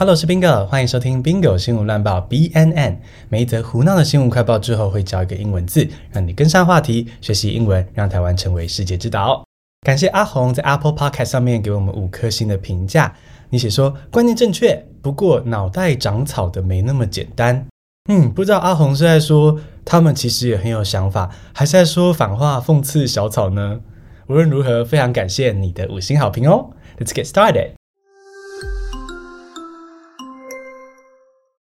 [0.00, 2.96] Hello，我是 Bingo，欢迎收听 Bingo 新闻乱报 BNN。
[3.28, 9.44] 每一则胡闹的新闻快报之后，会教一个英文字，让你跟上话题，学习英文，让台湾成为世界之岛。
[9.82, 13.14] 感谢阿红在 Apple Podcast 上面给我们五颗星的评价。
[13.50, 17.66] 你写说观念正确，不过脑袋长草的没那么简单。
[18.08, 23.80] 嗯，不知道阿红是在说他们其实也很有想法，还是在说反话讽刺小草呢？
[24.28, 26.70] 无论如何，非常感谢你的五星好评哦。
[26.98, 27.79] Let's get started。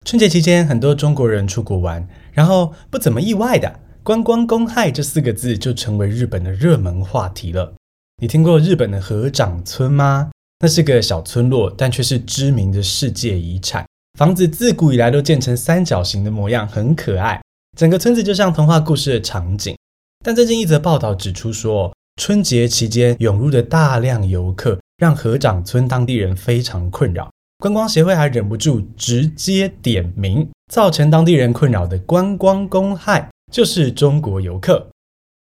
[0.08, 7.74] 春节期间，很多中国人出国玩，然后不怎么意外的，“观光公害”这四个字就成为日本的热门话题了。
[8.22, 10.32] 你听过日本的合掌村吗？
[10.62, 13.86] 那是个小村落，但却是知名的世界遗产。
[14.18, 17.42] 房子自古以来都建成三角形的模样，很可爱。
[17.78, 19.76] 整个村子就像童话故事的场景。
[20.24, 27.30] 但最近一则报道指出说，春节期间涌入的大量游客，让合掌村当地人非常困扰。
[27.60, 34.88] 观光协会还忍不住直接点名，造成当地人困扰的观光公害，就是中国游客。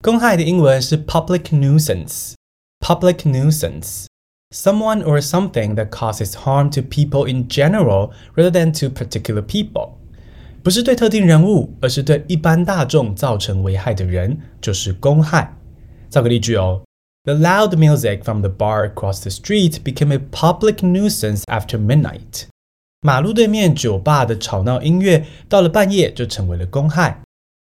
[0.04, 2.34] 公害的英文是 public nuisance。
[2.86, 4.08] public nuisance。
[4.54, 9.92] someone or something that causes harm to people in general rather than to particular people。
[10.62, 15.56] 不是对特定人物，而是对一般大众造成危害的人，就是公害。
[16.10, 16.82] 造个例句哦
[17.24, 22.46] ：The loud music from the bar across the street became a public nuisance after midnight。
[23.02, 27.22] 马路对面酒吧的吵闹音乐，到了半夜就成为了公害。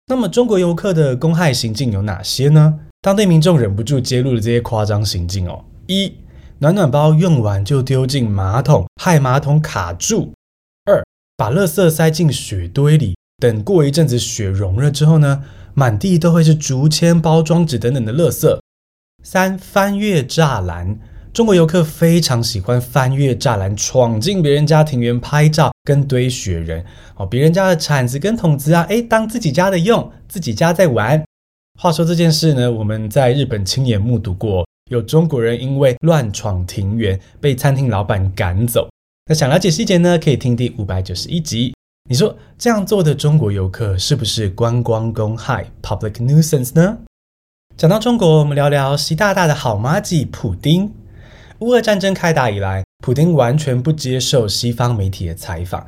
[0.07, 2.79] 那么中国游客的公害行径有哪些呢？
[3.01, 6.13] 当地民众忍不住揭露了这些夸张行径哦：一、
[6.59, 10.31] 暖暖包用完就丢进马桶，害马桶卡住；
[10.85, 11.03] 二、
[11.35, 18.57] 把垃圾塞进雪堆里，等过一阵子雪融了之后呢，满地都会是竹签、包装纸等等的垃圾。
[19.25, 20.99] 三、翻越栅栏，
[21.33, 26.85] 中国游客非常喜欢翻越栅栏，闯进别人家庭园拍照跟堆雪人。
[27.15, 31.23] 哦，别人家的铲子跟桶子啊，诶，当自己家的用，自己家在玩。
[31.81, 38.87] 话说这件事呢，我们在日本亲眼目睹过，有中国人因为乱闯庭园，被餐厅老板赶走。
[39.27, 41.73] 那想了解细节呢，可以听第五百九十一集。
[42.07, 46.95] 你说这样做的中国游客是不是观光公害 （public nuisance） 呢？
[47.77, 50.89] 讲到中国，我们聊聊习大大的好麻吉普丁。
[51.59, 55.85] 乌俄战争开打以来，普丁完全不接受西方媒体的采访，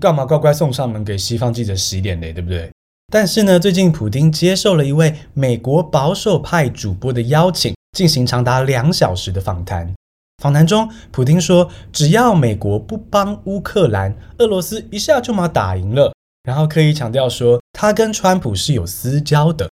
[0.00, 2.32] 干嘛乖乖送上门给西方记者洗脸嘞？
[2.32, 2.72] 对不对？
[3.12, 9.94] 但是呢，最近普丁接受了一位美国保守派主播的邀请，进行长达两小时的访谈。
[10.42, 16.12] 访谈中，普丁说：“只要美国不帮乌克兰，俄罗斯一下就嘛打赢了。”
[16.42, 19.70] 然后刻意强调说，他跟川普是有私交的。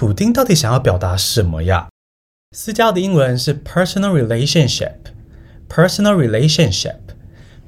[0.00, 1.90] 普丁到底想要表达什么呀？
[2.56, 4.94] 私交的英文是 personal relationship。
[5.68, 6.96] personal relationship。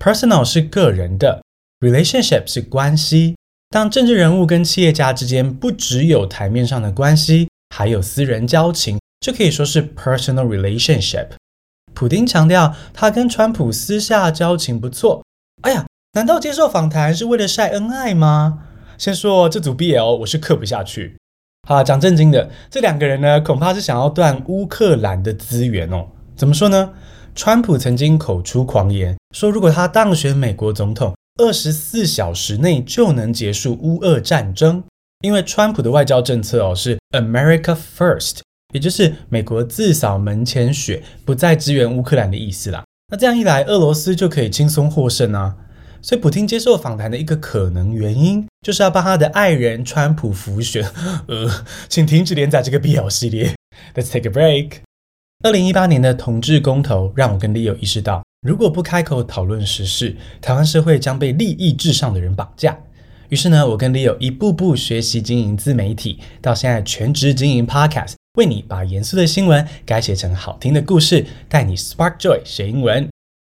[0.00, 1.42] personal 是个人的
[1.80, 3.36] ，relationship 是关系。
[3.68, 11.32] 当政治人物跟企业家之间不只有台面上的关系，还有私人交情，就可以说是 personal relationship。
[11.92, 15.22] 普丁强调，他跟川普私下交情不错。
[15.64, 18.60] 哎呀，难道接受访谈是为了晒恩爱吗？
[18.96, 21.18] 先说这组 BL 我是刻不下去。
[21.68, 26.08] 好，讲正经的，这两个人呢，恐怕是想要断乌克兰的资源哦。
[26.34, 26.90] 怎么说呢？
[27.36, 34.82] 川普曾经口出狂言，说如果他当选美国总统，二十四小时内就能结束乌俄战争。
[35.24, 38.40] 因为川普的外交政策哦是 America First。
[38.74, 42.82] 也就是美国自扫门前雪，不再支援乌克兰的意思啦。
[43.12, 45.54] 那这样一来，俄罗斯就可以轻松获胜啊。
[46.02, 50.84] 所以，普京接受访谈的一个可能原因，就是要帮他的爱人川普辅选。
[51.28, 53.54] 呃，请停止连载这个 BL 系列。
[53.94, 54.78] Let's take a break。
[55.44, 62.76] 二零一八年的同志公投，让我跟 Leo 意识到，如果不开口讨论时事，台湾社会将被利益至上的人绑架。
[63.28, 68.14] 于是呢，我跟 Leo 一步步学习经营自媒体，到现在全职经营 Podcast。
[68.38, 73.11] 为你把严肃的新闻改写成好听的故事，带你 Spark Joy 学英文。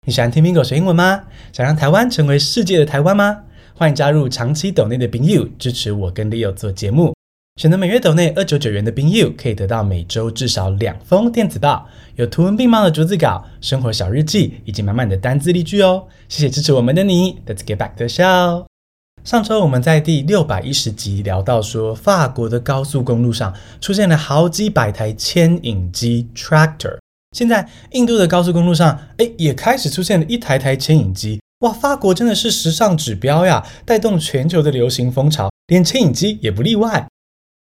[0.08, 1.24] 你喜欢听 Bingo 学英文吗？
[1.52, 3.40] 想让台湾成为世界的台湾吗？
[3.74, 7.14] 欢迎加入长期抖内的朋友，支持我跟 Leo 做节目。
[7.60, 16.08] 选择每月抖内二九九元的朋友，可以得到每周至少两封电子报，有图文并茂的逐字稿、生活小日记以及满满的单字例句哦。
[16.30, 18.66] 谢谢支持我们的你，Let's get back to the show。
[19.26, 27.00] 上周我们在第六百一十集聊到说，法国的高速公路上出现了好几百台牵引机 （tractor）。
[27.34, 31.42] 现在印度的高速公路上，哎，也开始出现了一台台牵引机。
[31.60, 37.08] 哇，法国真的是时尚指标呀，带动全球的流行风潮，连牵引机也不例外。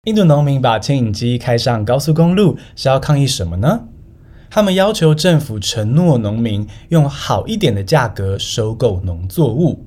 [0.04, 3.84] 印度农民把牵引机开上高速公路是要抗议什么呢？
[4.50, 9.86] 他们要求政府承诺农民用好一点的价格收购农作物。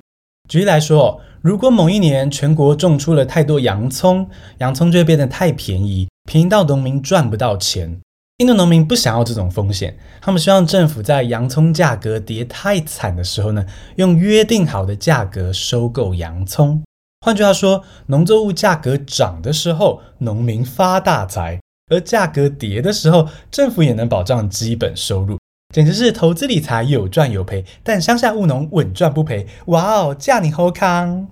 [0.49, 4.27] 举例来说，如果某一年全国种出了太多洋葱，
[4.59, 7.99] 洋葱就会变得太便宜，便宜到农民赚不到钱。
[8.39, 13.65] 印度农民不想要这种风险，他们希望政府在洋葱价格跌太惨的时候呢，
[13.95, 16.83] 用约定好的价格收购洋葱。
[17.25, 21.59] 换句话说，农作物价格涨的时候，农民发大财。
[21.89, 25.37] 而价格跌的时候，政府也能保障基本收入，
[25.73, 27.63] 简直是投资理财有赚有赔。
[27.83, 31.29] 但乡下务农稳赚不赔，哇哦，嫁你好康！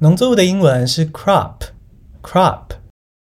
[0.00, 2.64] 农作物的英文是 crop，crop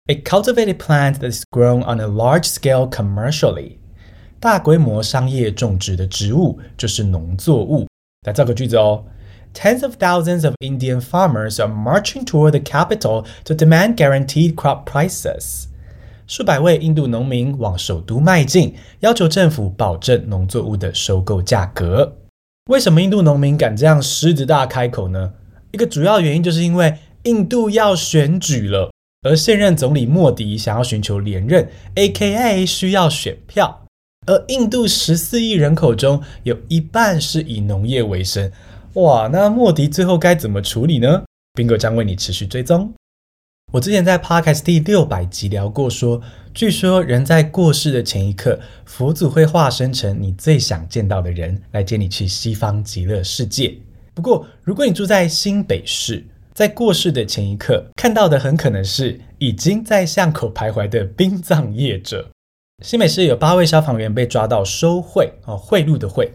[0.08, 3.78] A cultivated plant that is grown on a large scale commercially。
[4.42, 7.88] 大规模商业种植的植物就是农作物。
[8.28, 9.06] 来造个句子哦
[9.54, 15.68] ：Tens of thousands of Indian farmers are marching toward the capital to demand guaranteed crop prices。
[16.28, 22.18] 数百位印度农民往首都迈进，要求政府保证农作物的收购价格。
[22.70, 25.32] 为什么印度农民敢这样狮子大开口呢？
[25.72, 28.92] 一个主要原因就是因为印度要选举了，
[29.24, 33.80] 而现任总理莫迪想要寻求连任，AKA 需要选票。
[34.26, 38.52] 而印度十四亿人口中有一半是以农业为生，
[38.94, 41.24] 哇，那莫迪最后该怎么处理呢
[41.56, 42.94] ？Bingo 将为你持续追踪。
[43.74, 46.24] 我之前在 Podcast 第六百集聊过说，说
[46.54, 53.76] 据说人在过世的前一刻，佛祖会化身成你最想见到的人，来接你去西方极乐世界。
[54.14, 56.24] 不过，如果你住在新北市，
[56.54, 62.30] 在过世的前一刻，看到的很可能是已经在巷口徘徊的殡葬业者。
[62.84, 66.32] 新北市有八位消防员被抓到收贿哦，贿赂的贿。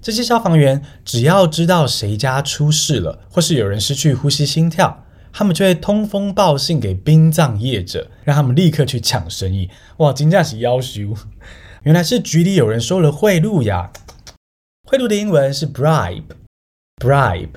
[0.00, 5.04] 这些消防员只要知道谁家出事了，或是有人失去呼吸心跳。
[5.30, 9.68] 他们就会通风报信给殡葬业者，让他们立刻去抢生意。
[9.98, 11.14] 哇，真的是夭寿！
[11.82, 13.92] 原来是局里有人收了贿赂呀。
[14.88, 17.50] 贿赂的英文是 bribe，bribe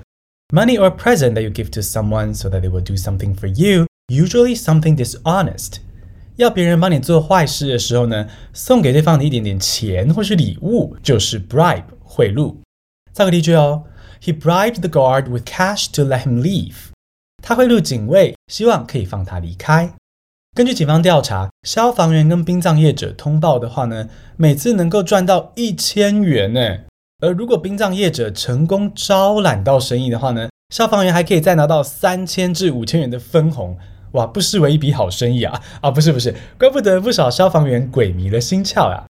[0.54, 3.48] Money or present that you give to someone so that they will do something for
[3.48, 5.76] you，usually something dishonest。
[6.36, 12.58] 要别人帮你做坏事的时候呢，送给对方的一点点钱或是礼物，就是 bribe，贿赂。
[13.14, 13.86] 造个例句哦
[14.22, 16.76] ，He bribed the guard with cash to let him leave。
[17.42, 19.94] 他贿赂警卫，希望可以放他离开。
[20.54, 26.80] 根据警方调查，消防员跟殡葬业者通报的话呢，每次能够赚到一千元呢。
[27.22, 33.78] 而如果殡葬业者成功招揽到生意的话呢，消防员还可以再拿到三千至五千元的分红。
[34.14, 35.62] 哇，不失为一笔好生意啊！
[35.82, 39.06] 啊，不是不是，怪不得不少消防员鬼迷了心窍、啊。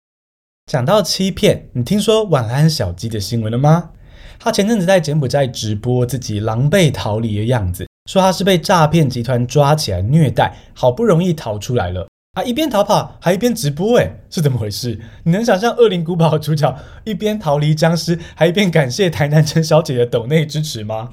[0.69, 3.91] 讲到欺骗，你听说晚安小鸡的新闻了吗？
[4.37, 7.87] 他前阵子在柬埔寨直播自己狼狈逃离的样子。
[8.09, 12.41] 说他是被诈骗集团抓起来虐待，好不容易逃出来了啊！
[12.43, 14.97] 一边逃跑还一边直播，诶，是怎么回事？
[15.23, 16.73] 你能想象《恶灵古堡》主角
[17.03, 21.11] 一边逃离僵尸，还一边感谢台南陈小姐的抖内支持吗？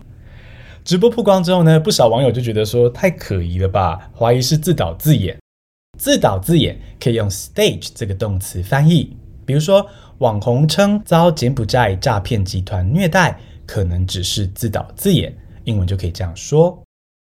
[0.84, 5.36] 直播曝光之后呢，不少网友就觉得说太可疑了吧，怀疑是自导自演。
[5.98, 9.84] 自导自演可以用 stage 这个动词翻译，比如说
[10.18, 13.36] 网红称遭柬埔寨诈骗集团虐待，
[13.66, 15.36] 可能只是自导自演。
[15.64, 16.80] 英文就可以这样说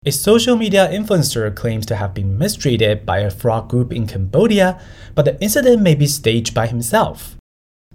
[0.04, 4.78] ：A social media influencer claims to have been mistreated by a fraud group in Cambodia,
[5.14, 7.18] but the incident may be staged by himself。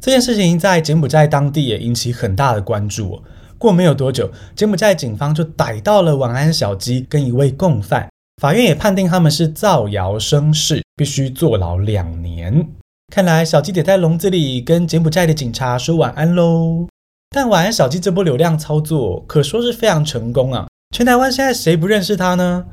[0.01, 3.23] 这件事情在柬埔寨当地也引起很大的关注。
[3.57, 8.11] 过没有多久，柬埔寨警方就逮到了晚安小鸡跟一位共犯，
[8.43, 12.69] 法院也判定他们是造谣生事，必须坐牢两年。
[13.11, 16.87] 看来小鸡得在笼子里跟柬埔寨的警察说晚安喽。
[17.31, 20.67] 但晚安小鸡这波流量操作可说是非常成功啊！
[20.95, 22.65] 全台湾现在谁不认识他呢？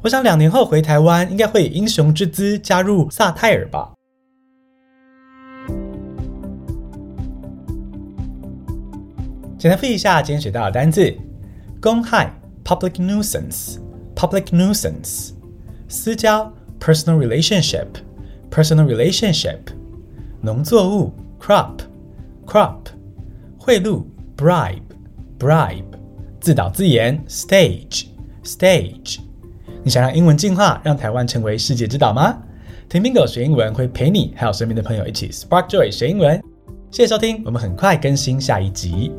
[0.00, 3.90] 我想两年后回台湾，应该会以英雄之姿加入萨泰尔吧。
[9.58, 11.12] 简单复习一下今天学到的单字：
[11.80, 12.32] 公害
[12.64, 15.32] （public nuisance），public nuisance；
[15.88, 19.58] 私交 （personal relationship），personal relationship；
[20.40, 22.76] 农作物 （crop），crop。
[23.58, 24.04] 贿赂
[24.36, 24.78] bribe
[25.40, 25.82] bribe，
[26.44, 28.04] 自导自演 stage
[28.44, 29.16] stage。
[29.82, 32.36] 你想让英文进化，让台湾成为世界之岛吗？
[32.86, 36.38] 听 Bingo 学英文会陪你还有身边的朋友一起 Spark Joy 学英文。
[36.90, 39.10] 谢谢收听，我们很快更新下一集。